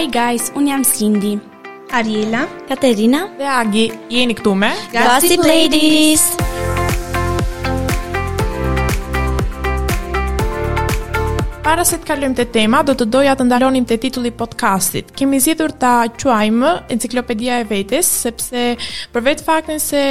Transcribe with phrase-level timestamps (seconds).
[0.00, 1.30] Hi guys, unë jam Cindy,
[1.98, 3.82] Ariela, Katerina dhe Agi.
[4.08, 6.22] Jeni këtu me Gossip Ladies.
[11.66, 15.12] Para se të kalojmë te tema, do të doja të ndalonim te titulli i podcastit.
[15.20, 18.64] Kemi zgjedhur ta quajmë Enciklopedia e vetes sepse
[19.12, 20.06] për vetë faktin se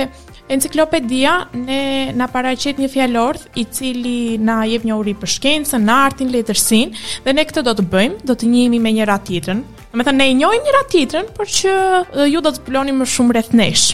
[0.50, 1.82] Enciklopedia ne
[2.18, 7.38] na paraqet një fjalorth i cili na jep një uri për shkencën, artin, letërsinë dhe
[7.38, 10.26] ne këtë do të bëjmë, do të njihemi me njëra tjetrën, Dhe me thënë, ne
[10.30, 11.72] i njojnë njëra tjetrën, për që
[12.30, 13.86] ju do të zbuloni më shumë rreth nesh.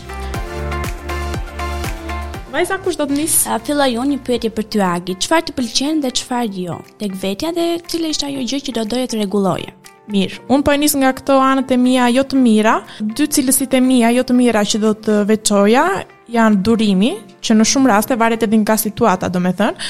[2.52, 3.54] Vajza, kush do të nisë?
[3.56, 6.76] A, filla ju një pyetje për ty agi, qëfar të pëlqen dhe qëfar jo?
[7.00, 9.72] Tek vetja dhe cilë ishtë ajo gjë që do doje të reguloje?
[10.14, 13.72] Mirë, unë po e njësë nga këto anët e mija jo të mira, dy cilësit
[13.74, 15.86] e mija jo të mira që do të veqoja
[16.30, 17.10] janë durimi,
[17.46, 19.88] që në shumë raste varet edhe nga situata, do me thënë.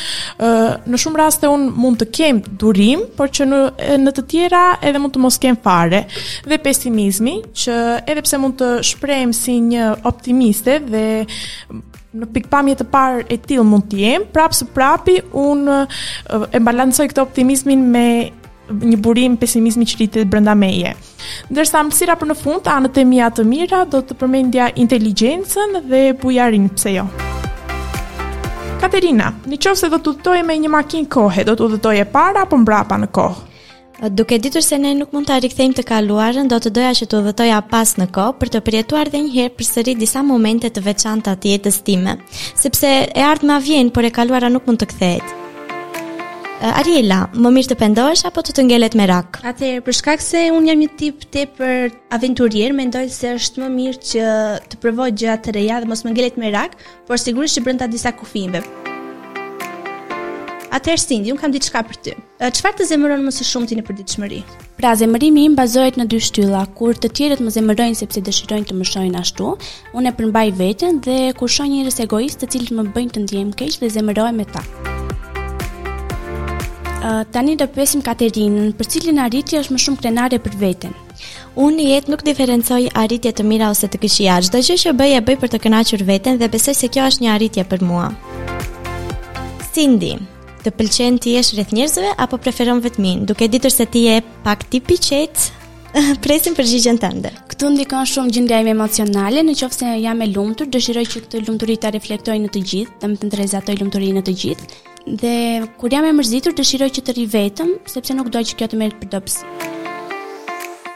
[0.91, 3.59] Në shumë raste unë mund të kem durim, por që në,
[4.05, 6.05] në të tjera edhe mund të mos kem fare.
[6.47, 7.77] Dhe pesimizmi, që
[8.11, 11.05] edhe pse mund të shprem si një optimiste dhe
[12.15, 15.81] në pikpamje të parë e tillë mund të jem, prapë së prapi unë
[16.55, 18.07] e balancoj këtë optimizmin me
[18.71, 20.91] një burim pesimizmi që litet brenda meje.
[21.51, 25.79] Ndërsa mësira për në fund të anët e mia të mira do të përmendja inteligjencën
[25.89, 27.05] dhe bujarin, pse jo?
[28.81, 32.07] Katerina, në qovë se do të udhëtoj me një makin kohë, do të udhëtoj e
[32.11, 33.51] para apo mbrapa në kohë?
[34.11, 37.19] Duke ditur se ne nuk mund të rikthejmë të kaluarën, do të doja që të
[37.21, 41.37] udhëtoja pas në kohë për të përjetuar dhe njëherë për sëri disa momente të veçanta
[41.39, 42.17] të jetës time,
[42.59, 45.33] sepse e ardhë ma vjenë, por e kaluara nuk mund të kthejtë.
[46.61, 49.41] Eh, Ariela, më mirë të pendohesh apo të të ngelet me rak?
[49.51, 53.99] Atëherë, për shkak se un jam një tip tepër aventurier, mendoj se është më mirë
[54.07, 54.29] që
[54.71, 56.77] të provoj gjëra të reja dhe mos më ngelet me rak,
[57.09, 58.63] por sigurisht që brenda disa kufijve.
[60.75, 62.15] Atëherë Cindy, un kam diçka për ty.
[62.39, 64.41] Eh, çfarë të zemëron më së shumti në përditshmëri?
[64.79, 66.65] Pra zemërimi im bazohet në dy shtylla.
[66.75, 69.57] Kur të tjerët më zemërojnë sepse dëshirojnë të më shohin ashtu,
[69.93, 73.53] unë e përmbaj veten dhe kur shoh njerëz egoist të cilët më bëjnë të ndiejm
[73.59, 74.63] keq dhe zemërohem me ta
[77.31, 80.93] tani do pesim Katerinën, për cilin arritje është më shumë krenare për veten.
[81.55, 85.23] Unë jetë nuk diferencoj arritje të mira ose të këshia, çdo gjë që bëj e
[85.27, 88.07] bëj për të kënaqur veten dhe besoj se kjo është një arritje për mua.
[89.75, 90.13] Cindy,
[90.63, 94.67] të pëlqen të jesh rreth njerëzve apo preferon vetmin, duke ditur se ti je pak
[94.71, 95.51] tipi qetë
[96.23, 100.21] Presim për gjigjen të ndër Këtu ndikon shumë gjendja ime emocionale Në qofë se jam
[100.21, 103.29] e lumëtur Dëshiroj që këtë lumëturit ta reflektoj në të gjithë Dhe më
[103.65, 105.33] të lumturinë lumëturit në të gjithë Dhe
[105.79, 108.81] kur jam e mërzitur Dëshiroj që të ri vetëm Sepse nuk doj që kjo të
[108.81, 109.47] merit për dopsi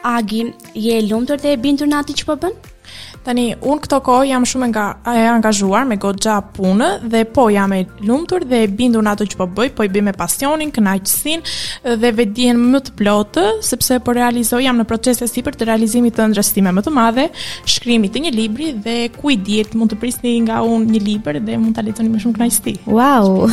[0.10, 0.44] Agi,
[0.80, 2.56] je e lumëtur dhe e bindur në ati që po bën?
[3.28, 7.74] Tani, unë këto kohë jam shumë nga e angazhuar me goxha punë dhe po jam
[7.76, 10.72] e lumtur dhe e bindur në ato që po bëj, po i bëj me pasionin,
[10.76, 11.44] kënaqësin
[12.00, 16.30] dhe vedien më të plotë, sepse po realizoj jam në procese sipër të realizimit të
[16.32, 17.28] ndrëstime time më të madhe,
[17.74, 21.42] shkrimi të një libri dhe ku i diet mund të prisni nga unë një libër
[21.44, 22.78] dhe mund ta lexoni me shumë kënaqësi.
[22.88, 23.50] Wow.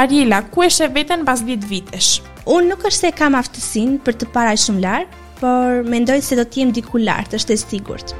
[0.00, 2.16] Arjila, ku e shë veten pas 10 vitesh?
[2.48, 5.10] Unë nuk është se kam aftësin për të paraj shumë larë,
[5.42, 8.12] por mendoj se do të jem diku lart, është e sigurt.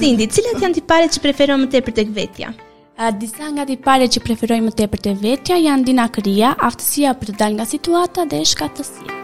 [0.00, 2.48] Cindy, cilat janë tiparet që preferon më tepër tek vetja?
[2.98, 7.36] A disa nga tiparet që preferoj më tepër tek vetja janë dinakëria, aftësia për të
[7.42, 9.20] dalë nga situata dhe shkatësia.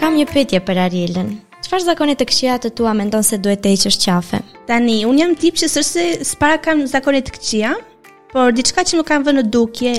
[0.00, 1.30] Kam një pyetje për Arielën.
[1.66, 4.40] Çfarë zakone të këqija të tua mendon se duhet të heqësh qafe?
[4.68, 7.76] Tani, un jam tip që sërse s'para kam zakone të këqija,
[8.32, 9.92] por diçka që më kanë vënë në dukje,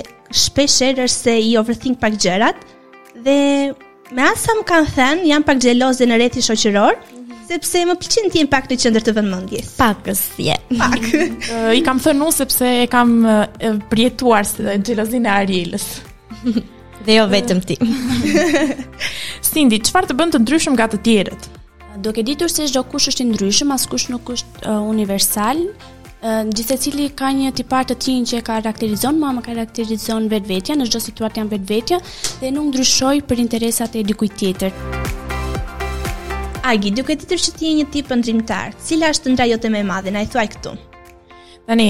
[0.43, 2.65] shpesh erë se i overthink pak gjërat
[3.25, 3.37] dhe
[4.11, 6.97] Me asa më kanë thënë, jam pak xheloz dhe në rreth i shoqëror,
[7.47, 9.69] sepse më pëlqen ti pak në qendër të vëmendjes.
[9.79, 10.57] Pakës, je.
[10.57, 10.81] Yeah.
[10.81, 11.07] Pak.
[11.77, 13.15] I kam thënë unë sepse e kam
[13.93, 15.87] prjetuar se do xhelozin e Arilës.
[17.03, 17.77] dhe jo vetëm ti.
[19.43, 21.49] Sindi, çfarë të bën të ndryshëm nga të tjerët?
[22.03, 25.67] Do ke ditur se shdo kush është i ndryshëm, as kush nuk është uh, universal,
[26.23, 30.47] Në gjithë e cili ka një tipar të tjinë që e karakterizon, mama karakterizon vetë
[30.47, 31.97] vetja, në gjithë situatë janë vetë vetja,
[32.39, 34.71] dhe nuk ndryshoj për interesat e dikuj tjetër.
[36.71, 40.15] Agi, duke të që ti e një tipë ndrimtar, cila është të ndrajote me madhe,
[40.15, 40.77] na i thuaj këtu?
[41.67, 41.89] Tani,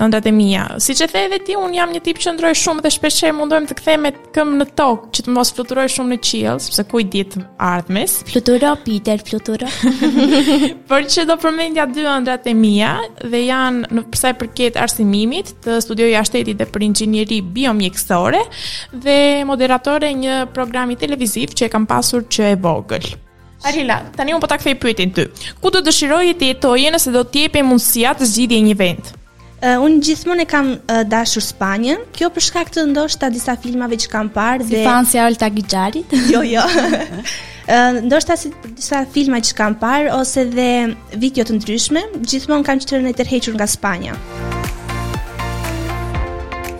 [0.00, 0.64] ëndrat e mia.
[0.80, 3.74] Siç e theve ti, un jam një tip që ndroj shumë dhe shpesh mundojmë të
[3.76, 7.24] kthehem me këm në tokë, që të mos fluturoj shumë në qiell, sepse kuj di
[7.28, 8.14] të ardhmes.
[8.30, 9.68] Fluturo Peter, fluturo.
[10.88, 12.94] Por që do përmendja dy ëndrat e mia
[13.26, 18.40] dhe janë në përsa i përket arsimimit, të studioj jashtëtit dhe për inxhinieri biomjekësore
[19.04, 19.18] dhe
[19.48, 23.12] moderatore një programi televiziv që e kam pasur që e vogël.
[23.68, 25.28] Arila, tani un po ta kthej pyetjen ty.
[25.62, 29.12] Ku do dëshiroje të jetoje nëse do të jepej mundësia të zgjidhje një vend?
[29.62, 33.94] Uh, unë gjithmonë e kam uh, dashur Spanjën, kjo për shkak të ndoshta disa filmave
[34.02, 36.16] që kam parë si dhe Fancy Alta Gixarit.
[36.32, 36.64] jo, jo.
[36.66, 40.66] uh, ndoshta si disa filma që kam parë ose dhe
[41.22, 44.18] video të ndryshme, gjithmonë kam qenë e tërhequr nga Spanja.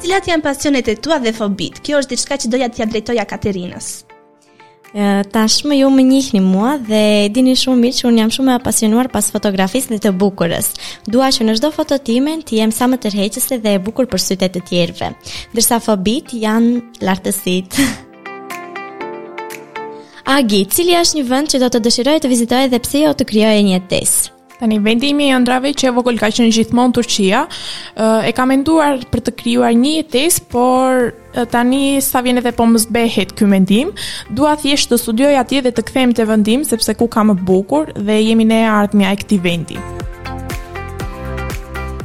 [0.03, 1.79] Cilat janë pasionet e tua dhe fobit?
[1.87, 3.95] Kjo është diçka që doja t'ja drejtoja Katerinës.
[4.93, 9.09] Tashmë ju më njihni mua dhe dini shumë mirë që unë jam shumë e apasionuar
[9.13, 10.69] pas fotografisë dhe të bukurës.
[11.09, 14.21] Dua që në çdo foto time të jem sa më tërheqëse dhe e bukur për
[14.27, 15.09] sytë të tjerëve.
[15.55, 16.77] Ndërsa fobit janë
[17.09, 17.89] lartësitë.
[20.37, 23.29] Agi, cili është një vend që do të dëshiroje të vizitoje dhe pse jo të
[23.33, 24.42] krijoje një testë?
[24.63, 27.41] Tani, vendimi i ëndrave që vogël ka qenë gjithmonë Turqia,
[27.99, 31.09] e ka menduar për të krijuar një jetes, por
[31.51, 33.91] tani sa vjen edhe po zbehet ky mendim,
[34.39, 37.91] dua thjesht të studioj atje dhe të kthehem te vendim sepse ku ka më bukur
[37.99, 39.81] dhe jemi ne ardhmja e këtij vendi.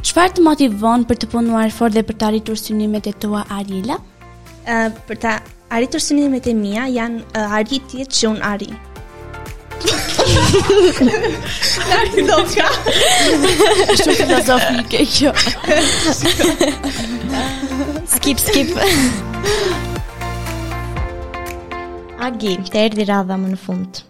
[0.02, 4.00] Çfarë të motivon për të punuar fort dhe për të arritur synimet e tua Arila?
[4.66, 5.38] Ë uh, për të
[5.78, 8.74] arritur synimet e mia janë uh, arritjet që un arrij.
[11.88, 12.68] Lartë do të ka.
[14.02, 15.30] Shumë filozofike kjo.
[18.16, 18.72] skip, skip.
[22.18, 24.02] Agi, të erdi radha më në fund.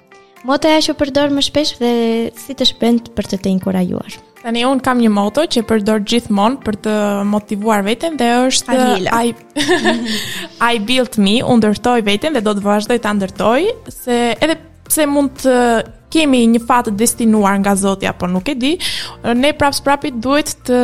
[0.49, 1.93] Motoja që përdor më shpesh dhe
[2.41, 4.17] si të shpend për të të inkurajuar.
[4.39, 6.95] Tani un kam një moto që përdor gjithmonë për të
[7.29, 8.77] motivuar veten dhe është
[9.11, 9.35] I,
[10.65, 14.57] ai built me, u ndërtoi veten dhe do të vazhdoj ta ndërtoj se edhe
[14.89, 15.55] pse mund të
[16.13, 18.73] kemi një fat të destinuar nga Zoti apo nuk e di,
[19.37, 20.81] ne prapë prapë duhet të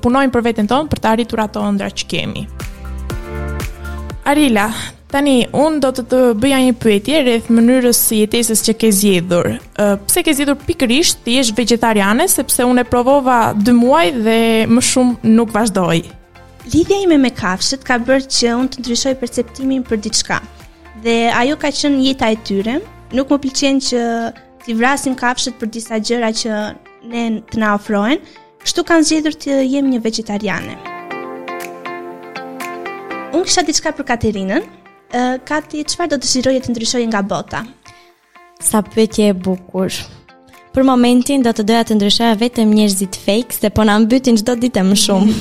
[0.00, 2.46] punojmë për veten tonë për të arritur ato ëndra që kemi.
[4.30, 4.68] Arila,
[5.12, 9.48] tani un do të të bëja një pyetje rreth mënyrës së jetesës që ke zgjedhur.
[10.06, 14.38] Pse ke zgjedhur pikërisht të jesh vegetariane sepse unë e provova 2 muaj dhe
[14.70, 16.02] më shumë nuk vazhdoi.
[16.72, 20.40] Lidhja ime me kafshët ka bërë që unë të ndryshoj perceptimin për diçka.
[21.04, 22.78] Dhe ajo ka qenë jeta e tyre,
[23.16, 24.00] nuk më pëlqen që
[24.64, 26.60] ti vrasim kafshët për disa gjëra që
[27.12, 28.20] ne të na ofrohen,
[28.62, 30.76] kështu kanë zgjedhur të jem një vegetariane.
[33.34, 34.66] Unë kisha diçka për Katerinën.
[35.12, 37.62] Ë Kati, çfarë do dëshiroje të ndryshoje nga bota?
[38.64, 39.92] Sa pëtje e bukur.
[40.72, 44.54] Për momentin do të doja të ndryshoja vetëm njerëzit fake, se po na mbytin çdo
[44.62, 45.36] ditë më shumë.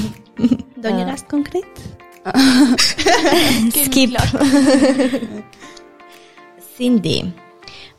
[0.84, 1.68] Do një rast konkret?
[3.82, 4.18] Skip.
[6.76, 7.20] Cindy,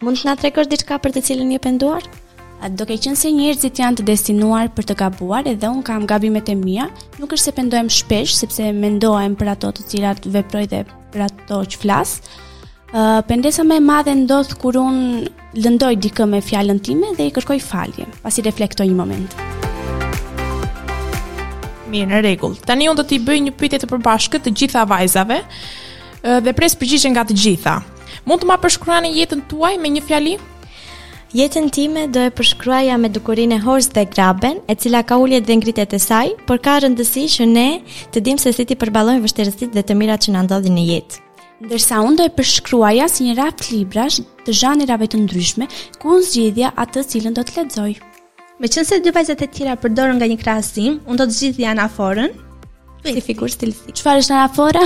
[0.03, 2.03] Mund të na tregosh diçka për të cilën je penduar?
[2.63, 6.05] A do ke qenë se njerëzit janë të destinuar për të gabuar edhe un kam
[6.11, 6.89] gabimet e mia,
[7.23, 10.81] nuk është se pendohem shpesh sepse mendohem për ato të cilat veproj dhe
[11.15, 12.17] për ato që flas.
[12.91, 14.99] Ë uh, pendesa më e madhe ndodh kur un
[15.55, 19.39] lëndoj dikë me fjalën time dhe i kërkoj falje, pasi reflektoj një moment.
[21.95, 22.59] Mirë, në rregull.
[22.67, 25.43] Tani un do t'i bëj një pyetje të përbashkët të gjitha vajzave
[26.23, 27.79] dhe pres përgjigjen nga të gjitha.
[28.27, 30.37] Mund të ma përshkrua në jetën tuaj me një fjali?
[31.35, 35.17] Jetën time do e përshkrua ja me dukurinë e horës dhe graben, e cila ka
[35.19, 37.67] ulljet dhe ngritet e saj, por ka rëndësi shë ne
[38.15, 41.23] të dim se si ti përbalojnë vështërësit dhe të mirat që në ndodhin në jetë.
[41.65, 46.13] Ndërsa unë do e përshkrua ja si një raft librash të zhanirave të ndryshme, ku
[46.19, 47.93] unë zgjidhja atë cilën do të ledzoj.
[48.61, 51.87] Me qënëse dy vajzat e tjera përdorën nga një krasim, unë do të zgjidhja janë
[51.89, 52.31] aforën,
[53.03, 53.97] Si figur stilistik.
[53.99, 54.83] Çfarë është anafora?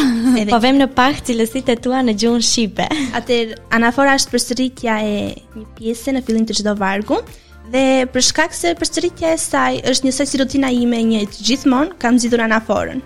[0.50, 2.86] po vëmë në pak cilësitë tua në gjuhën shqipe.
[3.18, 3.36] Atë
[3.76, 5.18] anafora është përsëritja e
[5.58, 7.18] një pjese në fillim të çdo vargu
[7.74, 7.82] dhe
[8.14, 11.96] për shkak se përsëritja e saj është një soi si rutina ime një njëjtë gjithmonë,
[12.00, 13.04] kam zidur anaforën.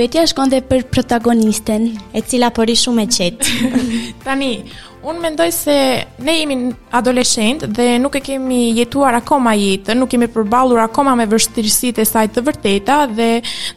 [0.00, 1.82] etja shkon dhe për protagonisten,
[2.14, 3.72] e cila pori shumë e qetë.
[4.24, 4.52] Tani,
[5.00, 5.74] Unë mendoj se
[6.20, 6.56] ne jemi
[6.96, 12.08] adoleshent dhe nuk e kemi jetuar akoma jetën, nuk kemi përballur akoma me vështirësitë e
[12.10, 13.30] saj të vërteta dhe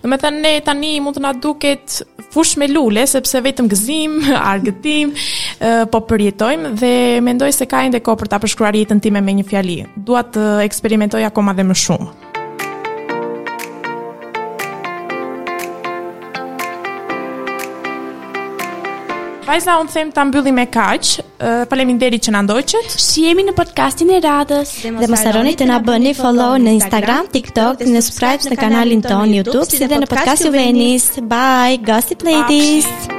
[0.04, 2.02] do të thënë ne tani mund të na duket
[2.34, 4.20] fush me lule sepse vetëm gëzim,
[4.52, 5.16] argëtim,
[5.94, 9.48] po përjetojmë dhe mendoj se ka ende kohë për ta përshkruar jetën time me një
[9.54, 9.80] fjali.
[10.04, 12.32] Dua të eksperimentoj akoma dhe më shumë.
[19.54, 21.10] Vajza, unë them ta mbylli me kaq,
[21.70, 22.74] Faleminderit që në ndoqët.
[22.90, 24.72] Shqiemi në podcastin e radhës.
[25.04, 29.30] Dhe më saroni të na bëni follow në Instagram, TikTok, në subscribe në kanalin ton,
[29.36, 31.12] Youtube, si dhe në podcast ju venis.
[31.22, 32.90] Bye, Gossip Ladies!
[32.90, 33.13] Bye.